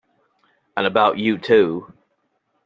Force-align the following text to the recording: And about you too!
And 0.75 0.87
about 0.87 1.19
you 1.19 1.37
too! 1.37 1.93